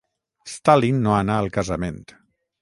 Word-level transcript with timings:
Stalin 0.53 1.03
no 1.09 1.13
anà 1.17 1.37
al 1.43 1.51
casament. 1.59 2.01